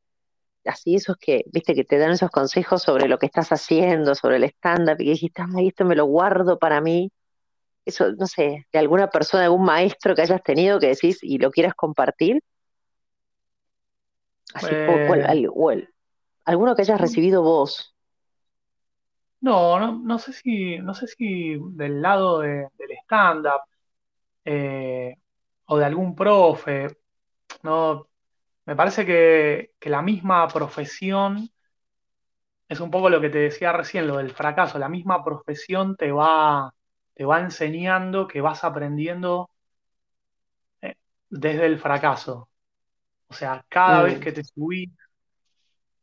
[0.66, 4.36] Así, esos que, viste, que te dan esos consejos sobre lo que estás haciendo, sobre
[4.38, 7.12] el stand-up, y que dijiste, ay, esto me lo guardo para mí.
[7.86, 11.50] Eso, no sé, de alguna persona, algún maestro que hayas tenido que decís y lo
[11.52, 12.40] quieras compartir.
[14.54, 15.70] Así, o, o Eh, o
[16.46, 17.94] alguno que hayas recibido vos.
[19.40, 23.60] No, no, no sé si, no sé si del lado de- del stand-up
[24.44, 25.16] eh,
[25.66, 26.88] o de algún profe,
[27.62, 28.08] no,
[28.66, 31.50] me parece que, que la misma profesión
[32.68, 36.10] es un poco lo que te decía recién, lo del fracaso, la misma profesión te
[36.12, 36.74] va,
[37.14, 39.50] te va enseñando que vas aprendiendo
[40.82, 40.94] eh,
[41.30, 42.48] desde el fracaso.
[43.28, 44.90] O sea, cada vez Mm, que te subís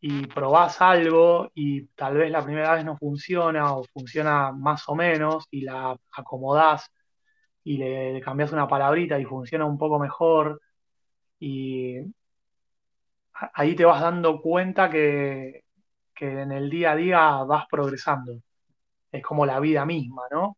[0.01, 4.95] y probás algo y tal vez la primera vez no funciona o funciona más o
[4.95, 6.89] menos y la acomodás
[7.63, 10.61] y le, le cambiás una palabrita y funciona un poco mejor
[11.39, 11.99] y
[13.53, 15.63] ahí te vas dando cuenta que,
[16.13, 18.41] que en el día a día vas progresando.
[19.11, 20.57] Es como la vida misma, ¿no?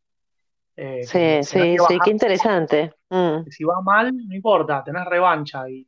[0.76, 2.94] Eh, sí, sí, sí, qué interesante.
[3.10, 5.88] Mm, si va mal, no importa, tenés revancha y,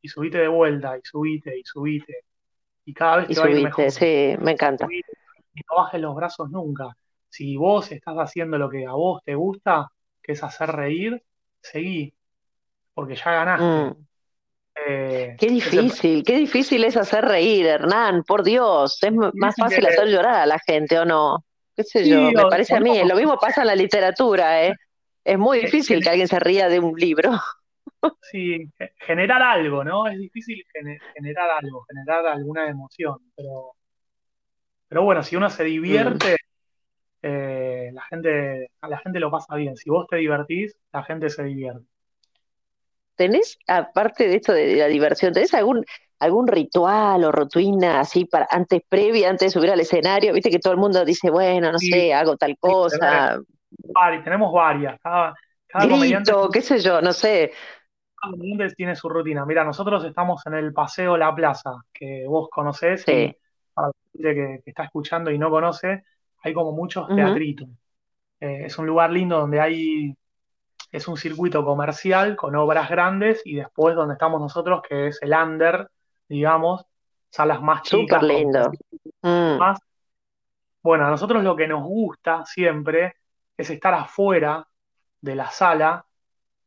[0.00, 2.24] y subite de vuelta y subite y subite
[2.84, 3.90] y cada vez y te va a ir mejor.
[3.90, 4.86] sí, me encanta.
[4.86, 5.12] Subite
[5.54, 6.96] y no bajes los brazos nunca.
[7.28, 9.90] Si vos estás haciendo lo que a vos te gusta,
[10.28, 11.24] que es hacer reír,
[11.62, 12.12] seguí,
[12.92, 13.64] porque ya ganaste.
[13.64, 14.06] Mm.
[14.86, 19.02] Eh, Qué ese- difícil, qué difícil es hacer reír, Hernán, por Dios.
[19.02, 21.44] Es más que fácil hacer llorar a la gente, ¿o no?
[21.74, 22.30] ¿Qué sé yo?
[22.30, 22.98] Me o, parece o a mí.
[22.98, 24.74] no, Lo mismo pasa en la literatura, ¿eh?
[25.24, 27.30] Es muy difícil que- alguien se ría de un libro.
[28.20, 30.06] sí, ge- generar algo, ¿no?
[30.08, 33.72] Es difícil gene- generar algo, generar alguna emoción, pero,
[34.88, 35.66] pero bueno, si uno se Mm.
[35.66, 36.36] divierte,
[37.22, 39.76] eh, la gente, a la gente lo pasa bien.
[39.76, 41.86] Si vos te divertís, la gente se divierte.
[43.16, 45.84] ¿Tenés, aparte de esto de la diversión, tenés algún,
[46.20, 50.32] algún ritual o rutina así para antes, previa, antes de subir al escenario?
[50.32, 53.42] Viste que todo el mundo dice, bueno, no Sí, sé, hago tal cosa,
[53.94, 54.98] vari- tenemos varias.
[55.00, 55.34] Cada,
[55.68, 57.52] cada comediante grito, qué sé yo, no sé.
[58.20, 59.44] Cada comediante tiene su rutina.
[59.46, 63.38] Mira, nosotros estamos en el Paseo La Plaza, que vos conocés y Sí.
[63.74, 66.02] para la gente que, que está escuchando y no conoce,
[66.42, 67.68] hay como muchos teatritos.
[68.40, 70.14] Eh, es un lugar lindo donde hay,
[70.92, 75.32] es un circuito comercial con obras grandes y después donde estamos nosotros, que es el
[75.32, 75.88] under,
[76.28, 76.84] digamos,
[77.30, 78.70] salas más Súper chicas con lindo.
[79.22, 79.58] Mm.
[79.58, 79.78] más.
[80.82, 83.14] Bueno, a nosotros lo que nos gusta siempre
[83.56, 84.66] es estar afuera
[85.20, 86.06] de la sala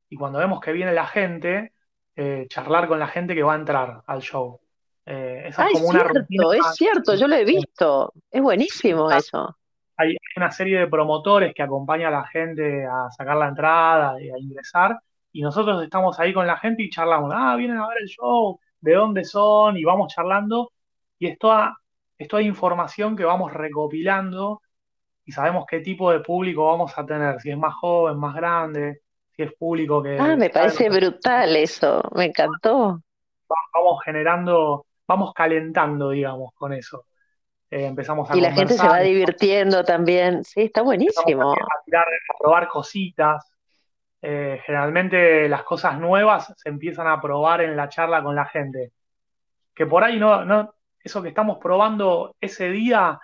[0.10, 1.74] y cuando vemos que viene la gente,
[2.18, 4.60] eh, charlar con la gente que va a entrar al show.
[5.06, 6.44] Eh, esa Ah, es es como una rutina.
[6.50, 8.14] cierto, es cierto, yo lo he visto.
[8.30, 9.56] Es buenísimo eso.
[10.02, 14.30] Hay una serie de promotores que acompaña a la gente a sacar la entrada y
[14.30, 14.98] a ingresar,
[15.32, 17.32] y nosotros estamos ahí con la gente y charlamos.
[17.36, 20.72] Ah, vienen a ver el show, de dónde son, y vamos charlando,
[21.20, 21.78] y es toda,
[22.18, 24.62] es toda información que vamos recopilando
[25.26, 29.02] y sabemos qué tipo de público vamos a tener, si es más joven, más grande,
[29.36, 33.02] si es público Ah, que me está en parece brutal eso, me encantó.
[33.74, 37.06] vamos generando, vamos calentando, digamos, con eso.
[37.72, 40.44] Eh, empezamos a Y la gente se va divirtiendo también.
[40.44, 41.54] Sí, está buenísimo.
[41.54, 41.56] a,
[41.86, 43.50] tirar, a probar cositas.
[44.22, 48.92] Eh, generalmente las cosas nuevas se empiezan a probar en la charla con la gente.
[49.74, 53.18] Que por ahí no, no, eso que estamos probando ese día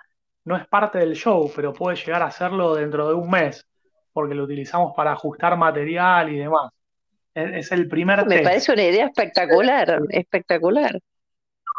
[0.44, 3.66] no es parte del show, pero puede llegar a serlo dentro de un mes,
[4.14, 6.72] porque lo utilizamos para ajustar material y demás.
[7.34, 8.44] Es, es el primer me test.
[8.44, 10.98] parece una idea espectacular, espectacular.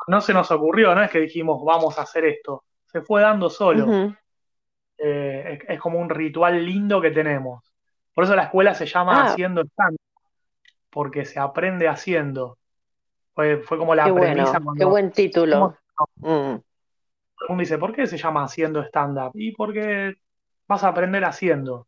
[0.10, 3.48] No se nos ocurrió, no es que dijimos vamos a hacer esto, se fue dando
[3.48, 3.86] solo.
[4.98, 7.64] Eh, es, es como un ritual lindo que tenemos.
[8.14, 9.98] Por eso la escuela se llama Ah, Haciendo Stand,
[10.90, 12.58] porque se aprende haciendo.
[13.36, 15.56] Fue, fue como qué la premisa bueno, qué cuando buen título.
[15.56, 15.76] fuimos,
[16.16, 16.56] Mm.
[17.50, 19.32] mundo dice, ¿por qué se llama Haciendo Stand-up?
[19.36, 20.16] Y porque
[20.68, 21.88] vas a aprender haciendo.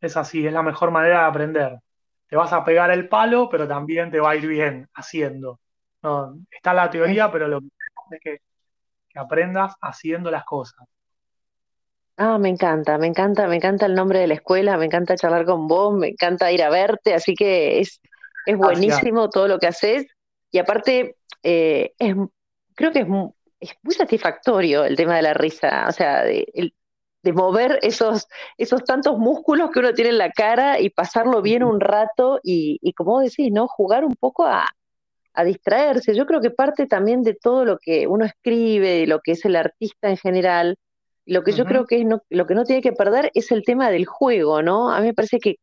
[0.00, 1.78] Es así, es la mejor manera de aprender.
[2.26, 5.60] Te vas a pegar el palo, pero también te va a ir bien haciendo.
[6.02, 7.68] No, está la teoría, pero lo que
[8.16, 8.38] es que,
[9.10, 10.86] que aprendas haciendo las cosas.
[12.16, 15.44] ah, me encanta, me encanta, me encanta el nombre de la escuela, me encanta charlar
[15.46, 18.00] con vos, me encanta ir a verte, así que es,
[18.44, 20.06] es buenísimo todo lo que haces.
[20.50, 22.14] Y aparte, eh, es,
[22.74, 23.06] creo que es,
[23.60, 26.74] es muy satisfactorio el tema de la risa, o sea, de, el-
[27.24, 28.26] de mover esos,
[28.58, 32.78] esos tantos músculos que uno tiene en la cara y pasarlo bien un rato y,
[32.82, 33.68] y como vos decís, ¿no?
[33.68, 34.66] Jugar un poco a,
[35.34, 36.14] a distraerse.
[36.14, 39.44] Yo creo que parte también de todo lo que uno escribe, de lo que es
[39.44, 40.76] el artista en general,
[41.26, 43.64] lo que yo creo que es no- lo que no tiene que perder es el
[43.64, 44.92] tema del juego, ¿no?
[44.92, 45.56] A mí me parece que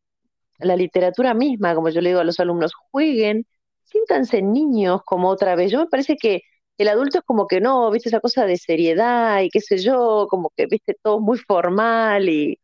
[0.59, 3.45] la literatura misma, como yo le digo a los alumnos, jueguen,
[3.85, 5.71] siéntanse niños como otra vez.
[5.71, 6.41] Yo me parece que
[6.77, 10.27] el adulto es como que no, viste esa cosa de seriedad y qué sé yo,
[10.29, 12.59] como que viste todo muy formal y,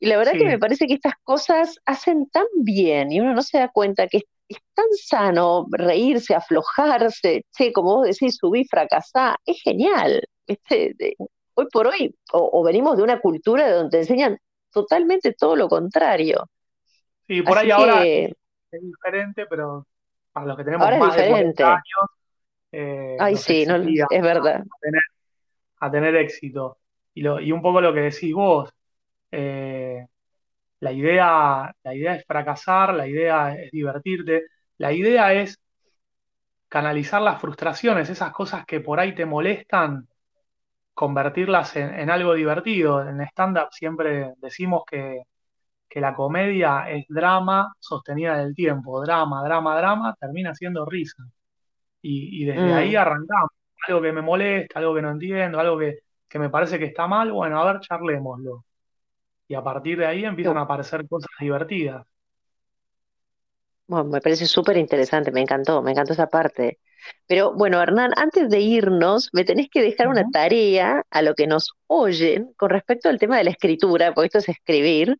[0.00, 3.42] y la verdad que me parece que estas cosas hacen tan bien y uno no
[3.42, 8.66] se da cuenta que es es tan sano reírse, aflojarse, che, como vos decís, subir,
[8.68, 10.22] fracasar, es genial.
[11.54, 14.38] hoy por hoy, o, venimos de una cultura donde te enseñan
[14.70, 16.48] totalmente todo lo contrario.
[17.26, 18.32] Sí, por ahí ahora es
[18.70, 19.86] diferente, pero
[20.32, 22.16] para los que tenemos más de 40 años,
[22.72, 23.64] eh, Ay, sí,
[24.10, 24.62] es verdad.
[25.78, 26.78] A tener, éxito.
[27.14, 28.70] Y, lo, y un poco lo que decís vos,
[29.30, 30.06] eh,
[30.80, 34.46] la idea, la idea es fracasar, la idea es divertirte,
[34.78, 35.58] la idea es
[36.68, 40.08] canalizar las frustraciones, esas cosas que por ahí te molestan,
[40.94, 43.06] convertirlas en, algo divertido.
[43.08, 45.22] En stand-up siempre decimos que,
[45.96, 51.22] la comedia es drama sostenida en el tiempo, drama, drama, drama, termina siendo risa.
[52.02, 52.98] Y, desde ahí mm.
[52.98, 53.50] arrancamos.
[53.88, 57.06] Algo que me molesta, algo que no entiendo, algo que, que me parece que está
[57.06, 58.64] mal, bueno, a ver, charlémoslo
[59.48, 62.06] y a partir de ahí empiezan a aparecer cosas divertidas.
[63.86, 66.78] Bueno, me parece súper interesante, me encantó, me encantó esa parte.
[67.28, 71.46] Pero bueno, Hernán, antes de irnos, me tenés que dejar una tarea a lo que
[71.46, 75.16] nos oyen con respecto al tema de la escritura, porque esto es escribir.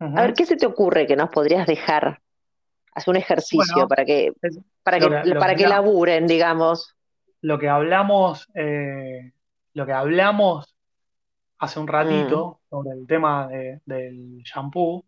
[0.00, 2.20] A ver, ¿qué se te ocurre que nos podrías dejar?
[2.92, 4.32] Haz un ejercicio para que,
[4.82, 6.96] para que, para que, laburen, digamos.
[7.40, 9.32] Lo que hablamos, eh,
[9.74, 10.75] lo que hablamos
[11.58, 12.68] hace un ratito mm.
[12.70, 15.04] sobre el tema del shampoo,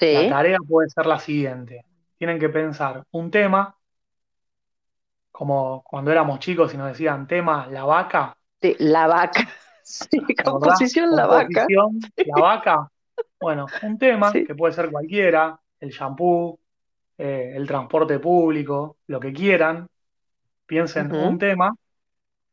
[0.00, 1.84] la tarea puede ser la siguiente.
[2.16, 3.76] Tienen que pensar un tema,
[5.30, 8.36] como cuando éramos chicos y nos decían tema la vaca.
[8.60, 9.48] Sí, la vaca.
[9.90, 11.66] Sí, composición la vaca.
[11.70, 12.90] La vaca.
[13.40, 16.60] Bueno, un tema que puede ser cualquiera, el shampoo,
[17.16, 19.88] eh, el transporte público, lo que quieran.
[20.66, 21.74] Piensen un tema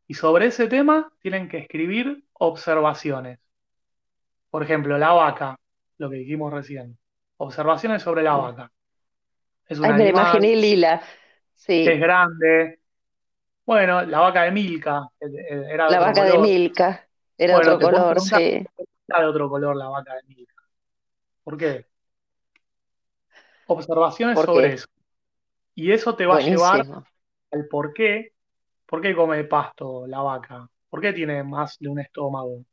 [0.07, 3.39] y sobre ese tema tienen que escribir observaciones.
[4.49, 5.57] Por ejemplo, la vaca,
[5.97, 6.97] lo que dijimos recién.
[7.37, 8.71] Observaciones sobre la vaca.
[9.67, 11.01] Es una Ay, imaginé lila.
[11.53, 11.85] Sí.
[11.87, 12.79] es grande.
[13.65, 15.07] Bueno, la vaca de Milka.
[15.19, 17.07] Era la vaca de Milka.
[17.37, 18.65] Era otro color, sí.
[19.07, 20.63] Era de otro color la vaca de Milka.
[21.43, 21.87] ¿Por qué?
[23.67, 24.87] Observaciones sobre eso.
[25.73, 26.85] Y eso te va a llevar
[27.51, 28.33] al por qué.
[28.85, 30.69] ¿Por qué come pasto la vaca?
[30.95, 32.63] ¿Por qué tiene más de un estómago?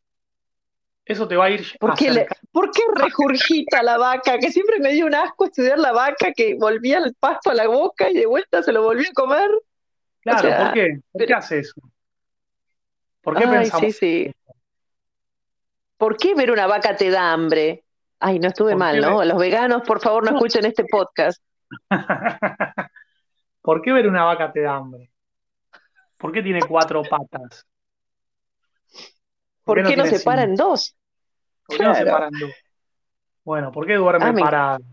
[1.04, 1.66] Eso te va a ir.
[1.80, 4.38] ¿Por qué, ¿Por qué regurgita la vaca?
[4.38, 7.66] Que siempre me dio un asco estudiar la vaca que volvía el pasto a la
[7.66, 9.50] boca y de vuelta se lo volvió a comer.
[10.20, 11.00] Claro, ¿por qué?
[11.10, 11.80] ¿Por qué hace eso?
[13.22, 13.86] ¿Por qué pensamos?
[13.86, 14.32] Sí, sí.
[15.96, 17.82] ¿Por qué ver una vaca te da hambre?
[18.20, 19.24] Ay, no estuve mal, ¿no?
[19.24, 21.42] Los veganos, por favor, no escuchen este podcast.
[23.62, 25.10] ¿Por qué ver una vaca te da hambre?
[26.18, 27.66] ¿Por qué tiene cuatro patas?
[29.64, 30.96] ¿Por, qué, no, se para en dos?
[31.66, 32.52] ¿Por qué no se para en dos?
[33.44, 34.84] Bueno, ¿por qué duerme ah, parado?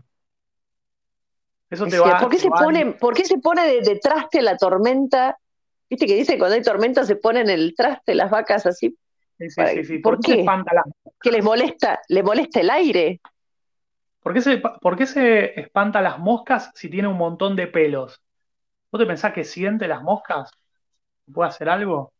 [1.68, 5.38] Eso te va, ¿por, qué se pone, ¿Por qué se pone de, traste la tormenta?
[5.88, 8.96] Viste que dice cuando hay tormenta se ponen el traste las vacas así.
[9.38, 10.44] Sí, sí, sí, ¿Por, qué?
[11.22, 13.20] ¿Que les molesta, le molesta el aire?
[14.20, 18.20] ¿Por qué, se, ¿Por qué se espanta las moscas si tiene un montón de pelos?
[18.92, 20.50] ¿Vos te pensás que siente las moscas?
[21.32, 22.12] ¿Puede hacer algo?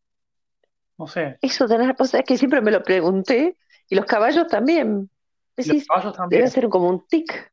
[1.01, 1.39] No sé.
[1.41, 3.57] Eso de pues, es que siempre me lo pregunté.
[3.89, 5.09] Y los caballos también.
[5.57, 6.41] los caballos también.
[6.41, 7.51] Debe ser como un tic.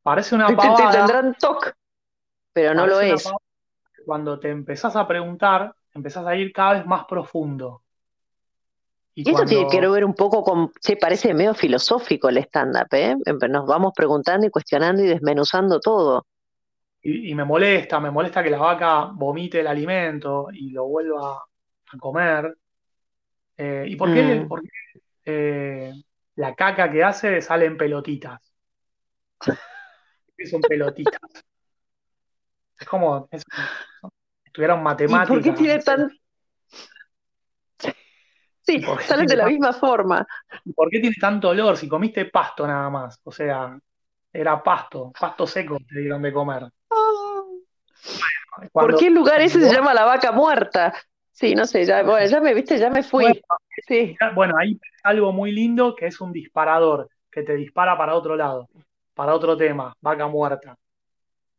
[0.00, 0.92] Parece una pavada.
[0.92, 1.74] Tendrán toc,
[2.52, 3.28] pero no lo es.
[4.06, 7.82] Cuando te empezás a preguntar, empezás a ir cada vez más profundo.
[9.16, 13.16] Y, esto tiene que ver un poco con, se parece medio filosófico el stand-up, ¿eh?
[13.48, 16.24] Nos vamos preguntando y cuestionando y desmenuzando todo.
[17.02, 21.48] Y, me molesta, me molesta que la vaca vomite el alimento y lo vuelva
[21.92, 22.56] a comer.
[23.58, 24.48] Eh, ¿Y por qué, mm.
[25.24, 25.92] eh,
[26.36, 28.40] la caca que hace sale en pelotitas?
[30.48, 31.20] son pelotitas?
[32.78, 33.44] Es como es,
[34.44, 35.28] estuvieran matemáticas.
[35.28, 36.10] ¿Por qué tiene tan.?
[38.62, 40.24] Sí, salen de la misma forma.
[40.76, 43.20] ¿Por qué tiene tanto olor si comiste pasto nada más?
[43.24, 43.76] O sea,
[44.32, 46.68] era pasto, pasto seco te dieron de comer.
[46.90, 47.42] Ah.
[48.72, 50.94] ¿Por qué el lugar ese se llama la vaca muerta?
[51.38, 53.22] Sí, no sé, ya, bueno, ya me viste, ya me fui.
[53.22, 53.40] Bueno,
[53.86, 54.16] sí.
[54.34, 58.68] bueno, hay algo muy lindo que es un disparador, que te dispara para otro lado,
[59.14, 60.76] para otro tema, vaca muerta.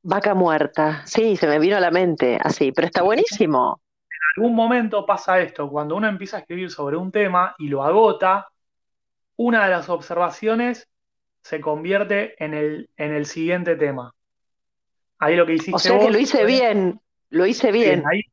[0.02, 3.80] Vaca muerta, sí, se me vino a la mente, así, pero está buenísimo.
[4.10, 7.82] En algún momento pasa esto, cuando uno empieza a escribir sobre un tema y lo
[7.82, 8.50] agota,
[9.38, 10.90] una de las observaciones
[11.42, 14.14] se convierte en el, en el siguiente tema.
[15.20, 15.74] Ahí lo que hiciste.
[15.74, 17.00] O sea que lo hice bien,
[17.30, 18.04] lo hice bien.
[18.06, 18.24] ahí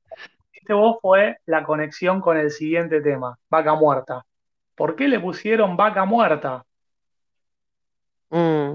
[0.66, 4.26] este vos fue la conexión con el siguiente tema, vaca muerta.
[4.74, 6.64] ¿Por qué le pusieron vaca muerta?
[8.30, 8.74] Mm.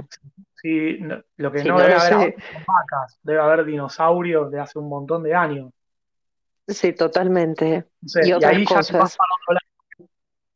[0.53, 0.99] Sí,
[1.35, 2.35] lo que no, debe haber
[2.65, 5.73] vacas, debe haber dinosaurios de hace un montón de años.
[6.65, 7.87] Sí, totalmente.
[8.23, 9.17] y, otras ahí cosas.
[9.17, 10.09] Ya lado.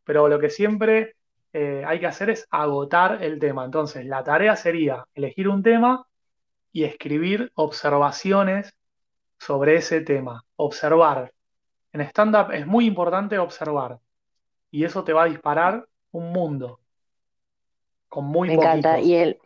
[0.05, 1.17] Pero lo que siempre
[1.51, 3.65] eh, hay que hacer es agotar el tema.
[3.65, 6.07] Entonces, la tarea sería elegir un tema
[6.71, 8.73] y escribir observaciones
[9.37, 10.44] sobre ese tema.
[10.57, 11.31] Observar.
[11.91, 13.99] En stand-up es muy importante observar.
[14.71, 16.79] Y eso te va a disparar un mundo.
[18.09, 18.99] Con muy Me encanta.
[18.99, 19.39] Y, el,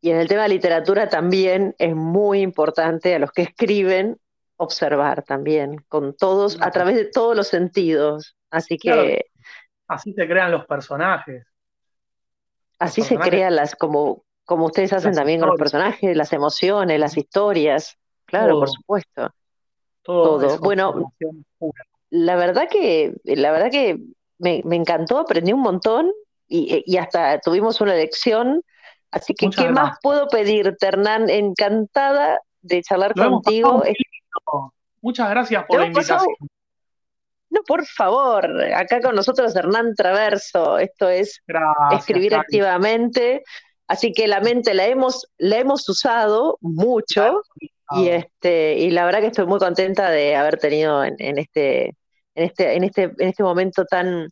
[0.00, 4.18] y en el tema de literatura también es muy importante a los que escriben
[4.56, 8.36] observar también, con todos, a través de todos los sentidos.
[8.50, 9.26] Así que.
[9.86, 11.46] así se crean los personajes.
[12.78, 17.16] Así se crean las, como, como ustedes hacen también con los personajes, las emociones, las
[17.16, 17.98] historias.
[18.24, 19.32] Claro, por supuesto.
[20.08, 20.58] Todo.
[20.60, 21.12] Bueno,
[22.08, 23.98] la verdad que, la verdad que
[24.38, 26.10] me, encantó, aprendí un montón
[26.48, 28.62] y, y, hasta tuvimos una lección.
[29.10, 31.28] Así que, ¿qué más puedo pedir, Hernán?
[31.28, 33.82] Encantada de charlar contigo.
[35.02, 36.34] Muchas gracias por la invitación.
[37.50, 41.42] No, por favor, acá con nosotros Hernán Traverso, esto es
[41.92, 43.42] escribir activamente,
[43.86, 47.42] así que la mente la hemos, la hemos usado mucho
[47.90, 51.96] y este, y la verdad que estoy muy contenta de haber tenido en, en este,
[52.34, 54.28] en este, en este, en este momento tan,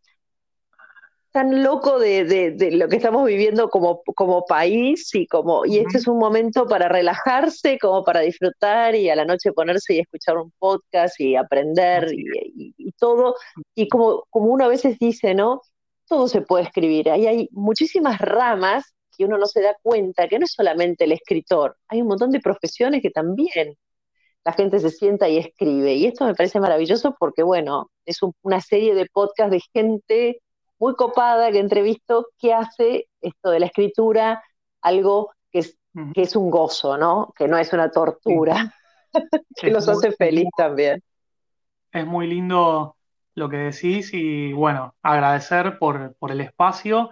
[1.36, 6.09] tan loco de, lo que estamos viviendo como, como país y como y este es
[6.09, 10.50] un momento para relajarse, como para disfrutar y a la noche ponerse y escuchar un
[10.59, 13.34] podcast y aprender y, todo.
[13.74, 15.61] Y como, como uno a veces dice, ¿no?
[16.09, 17.11] Todo se puede escribir.
[17.11, 21.12] Ahí hay muchísimas ramas que uno no se da cuenta, que no es solamente el
[21.12, 23.76] escritor, hay un montón de profesiones que también
[24.44, 25.94] la gente se sienta y escribe.
[25.94, 30.40] Y esto me parece maravilloso porque, bueno, es una serie de podcasts de gente
[30.78, 34.42] muy copada que entrevisto que hace esto de la escritura
[34.82, 35.76] algo que es,
[36.14, 37.32] que es un gozo, ¿no?
[37.36, 38.72] Que no es una tortura,
[39.56, 41.02] que los hace feliz también.
[41.90, 42.96] Es muy lindo
[43.34, 47.10] lo que decís y bueno, agradecer por, por el espacio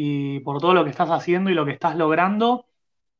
[0.00, 2.66] y por todo lo que estás haciendo y lo que estás logrando.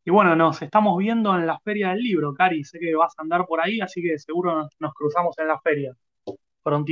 [0.05, 2.63] Y bueno, nos estamos viendo en la Feria del Libro, Cari.
[2.63, 5.93] Sé que vas a andar por ahí, así que seguro nos cruzamos en la feria.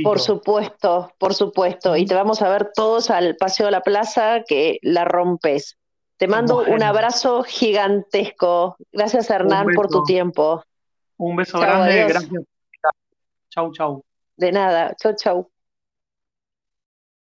[0.03, 1.95] Por supuesto, por supuesto.
[1.95, 5.77] Y te vamos a ver todos al Paseo de la Plaza que la rompes.
[6.17, 8.75] Te mando un abrazo gigantesco.
[8.91, 10.65] Gracias, Hernán, por tu tiempo.
[11.15, 12.07] Un beso grande.
[12.07, 12.43] Gracias.
[13.51, 14.03] Chau, chau.
[14.35, 14.93] De nada.
[14.99, 15.49] Chau, chau.